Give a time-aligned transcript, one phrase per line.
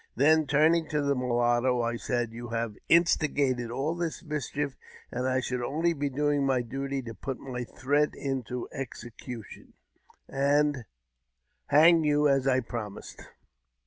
[0.15, 4.75] Then, turning to the mulatto, I said, You have instigated all this mischief,
[5.11, 9.73] and I should only be doing my duty to put my threat into execution,
[10.27, 10.85] and
[11.67, 13.21] hang you as I promised.